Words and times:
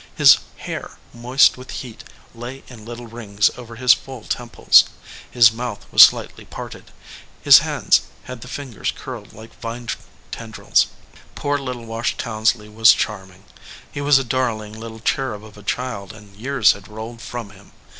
His 0.15 0.39
hair, 0.57 0.97
moist 1.13 1.57
with 1.57 1.69
heat, 1.69 2.03
lay 2.33 2.63
in 2.67 2.85
little 2.85 3.05
rings 3.05 3.51
over 3.55 3.75
his 3.75 3.93
full 3.93 4.23
temples, 4.23 4.85
his 5.29 5.51
mouth 5.51 5.81
w 5.81 5.89
r 5.91 5.95
as 5.97 6.01
slightly 6.01 6.43
parted, 6.43 6.89
his 7.43 7.59
hands 7.59 8.01
had 8.23 8.41
the 8.41 8.47
fingers 8.47 8.91
curled 8.97 9.31
like 9.31 9.53
vine 9.61 9.89
tendrils. 10.31 10.87
Poor 11.35 11.59
little 11.59 11.85
Wash 11.85 12.17
Townsley 12.17 12.67
was 12.67 12.93
charming. 12.93 13.43
He 13.91 14.01
was 14.01 14.17
a 14.17 14.23
darling 14.23 14.73
little 14.73 15.01
cherub 15.01 15.43
of 15.45 15.55
a 15.55 15.61
child 15.61 16.13
and 16.13 16.35
years 16.35 16.71
had 16.71 16.87
rolled 16.87 17.21
from 17.21 17.51
him. 17.51 17.71